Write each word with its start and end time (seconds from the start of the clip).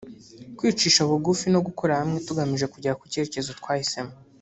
kwicisha 0.57 1.01
bugufi 1.09 1.45
no 1.53 1.59
gukorera 1.67 2.01
hamwe 2.01 2.17
tugamije 2.27 2.65
kugera 2.73 2.97
ku 2.99 3.05
cyerekezo 3.11 3.49
twahisemo 3.59 4.13